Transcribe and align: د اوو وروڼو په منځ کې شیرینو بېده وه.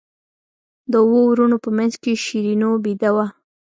د 0.91 0.93
اوو 1.03 1.19
وروڼو 1.31 1.57
په 1.65 1.69
منځ 1.77 1.93
کې 2.03 2.11
شیرینو 2.25 2.69
بېده 2.83 3.09
وه. 3.15 3.25